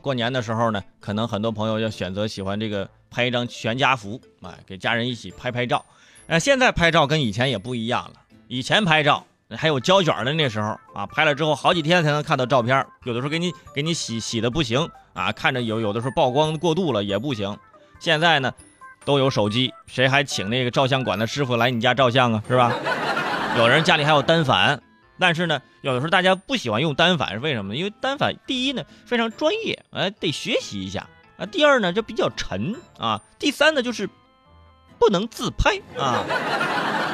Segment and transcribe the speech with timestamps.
[0.00, 5.84] 过年的时候呢，可能很多朋友要选择喜欢这个拍一张全家福，哎，给家人一起拍拍照。
[6.26, 8.12] 呃，现在拍照跟以前也不一样了。
[8.48, 11.34] 以前拍照还有胶卷的那时候啊，拍了。
[11.34, 17.02] 之后好几天才能看到照片，有的时候给你给你洗洗的不行啊，看着有有的时候曝光过度了。
[17.02, 17.56] 也不行。
[18.00, 18.52] 现在呢，
[19.04, 22.42] 都有手机，谁还请那个照相馆的师傅来你家照相啊？
[22.48, 22.72] 是吧？
[23.56, 24.80] 有人家里还有单反。
[25.18, 27.78] 但是呢，有的时候大家不喜欢用单反是为什么呢？
[27.78, 31.46] 因为单反第一呢非常专业，哎，得学习一下啊。
[31.46, 33.20] 第二呢就比较沉啊。
[33.38, 34.08] 第三呢就是
[34.98, 36.24] 不能自拍啊。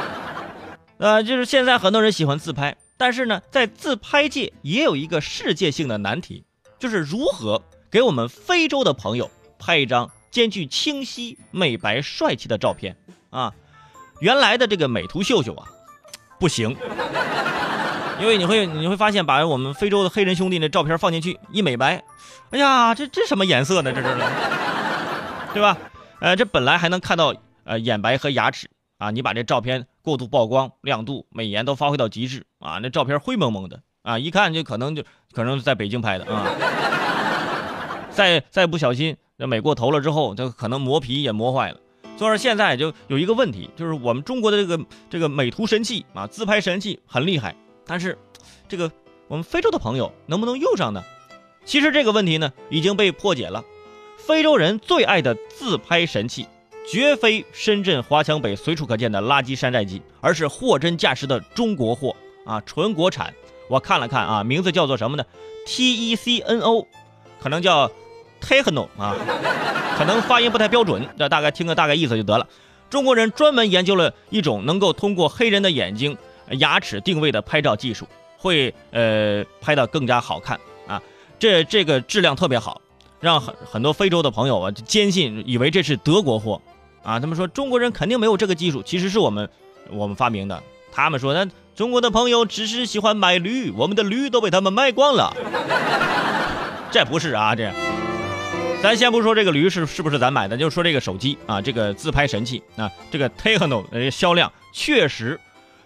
[0.98, 6.44] 呃，就是现在很多人喜欢自拍，但是呢，在自拍界也有一个世界性的难题，
[6.78, 12.96] 就是如何给我们非洲的朋友拍一张兼具清晰、美白、帅气的照片
[13.30, 13.52] 啊。
[14.20, 15.66] 原来的这个美图秀秀啊，
[16.38, 16.76] 不行。
[18.20, 22.04] 因为你会你会发现，把我们非洲的黑人兄弟那照片放进去一美白，
[22.50, 23.90] 哎呀，这这什么颜色呢？
[23.92, 24.08] 这是，
[25.54, 25.76] 对吧？
[26.20, 35.02] 呃，这本来还能看到呃眼白和牙齿啊，你把这照片过度曝光、亮度、美颜都发挥到极致啊，那照片灰蒙蒙的啊，一看就可能就
[35.32, 36.46] 可能在北京拍的啊。
[38.10, 41.78] 再再不小心，那美过头了之后，这可能磨皮也磨坏了。
[42.18, 47.56] 所以说现在就有一个问题，就是我们中国的这个这个美图神器啊，自拍神器很厉害。
[47.90, 48.16] 但是，
[48.68, 48.92] 这个
[49.26, 51.02] 我们非洲的朋友能不能用上呢？
[51.64, 53.64] 其实这个问题呢已经被破解了。
[54.16, 56.46] 非洲人最爱的自拍神器，
[56.88, 62.14] 绝非深圳华强北随处可见的垃圾山寨机，而是货真价实的中国货
[62.46, 63.34] 啊，纯国产。
[63.68, 65.24] 我看了看啊，名字叫做什么呢
[65.66, 66.86] ？T E C N O，
[67.42, 67.90] 可能叫
[68.40, 69.16] Techno 啊，
[69.98, 72.46] 可能发音不太标准，这大概听个大概意思就得了。
[72.88, 76.16] 中国人专门研究了一种能够通过黑人的眼睛。
[76.58, 78.06] 牙齿定位的拍照技术
[78.36, 81.00] 会呃拍的更加好看啊，
[81.38, 82.80] 这这个质量特别好，
[83.20, 86.60] 让很很多非洲的朋友啊坚信以为这是德国货
[87.02, 89.48] 啊，他们说中国人肯定没有这个技术，其实是我们
[89.90, 90.62] 我们发明的。
[90.92, 95.32] 他们说那中国的朋友只是喜欢买驴，我们的驴都被他们卖光了。
[96.90, 97.72] 这不是啊，这
[98.82, 105.38] 咱先不说这个驴是是不是咱买的，就说这个手机啊，这个自拍神器啊，这个 Techno 呃销量确实。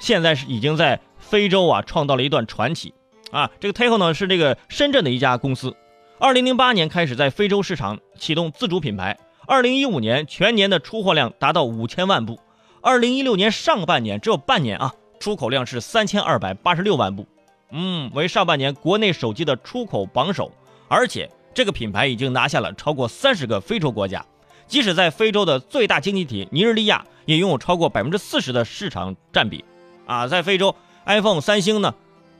[0.00, 2.94] 现在是已经在非洲啊创造了一段传奇。
[3.32, 3.50] 啊！
[3.58, 5.74] 这个 Takeo 呢是这个深圳的一家公司，
[6.20, 9.18] 二零零八年开始在非洲市场启动自主品牌，
[9.48, 12.38] 二零一五年全年的出货量达到五千万部，
[12.80, 17.26] 二零一六年上半年只有半年啊，出口量是三千二百八十六万部，
[17.72, 20.52] 嗯，为上半年国内手机的出口榜首，
[20.86, 24.24] 而且这个品牌已经拿下了超过三十个非洲国家，
[24.68, 29.64] 即使在非洲的最大经济体尼日利亚，也拥有超过百分之四十的市场占比。
[30.06, 30.74] 啊，在非洲
[31.04, 31.94] ，iPhone、三星呢，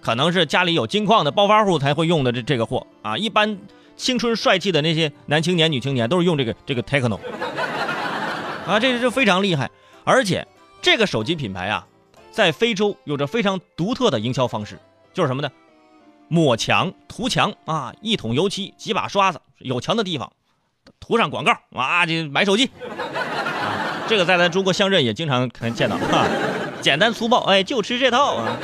[0.00, 3.16] 可能是家里有金矿的暴发户才会用的这这个货啊。
[3.16, 3.58] 一般
[3.96, 7.18] 青春帅气的那些男青年、女青年都是用这个这个 Techno
[8.66, 9.70] 啊，这是非常厉害。
[10.04, 10.46] 而且
[10.80, 11.86] 这个手机品牌啊，
[12.32, 14.78] 在非洲有着非常独特的营销方式，
[15.14, 15.50] 就是什么呢？
[16.28, 20.32] 抹墙、涂墙啊，一桶油漆、几把刷子，有墙的地方
[20.98, 22.70] 涂上广告，哇，就买手机。
[24.08, 26.26] 这个在咱中国乡镇也经常可能见到啊。
[26.82, 28.56] 简单粗暴，哎，就吃这套啊！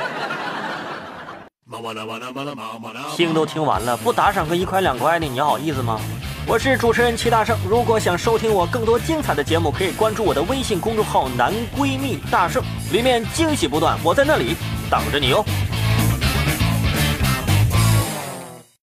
[3.15, 5.97] 听都听完了，不打赏个一块两块的，你好意思吗？
[6.45, 14.55] 我是主持人齐大圣，如果想收听我更多精彩的节目，可以关注我的微信公众号“男闺蜜大圣”，里面惊喜不断，我在那里
[14.91, 15.45] 等着你哦。